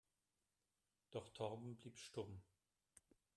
[1.11, 2.41] Doch Torben blieb stumm.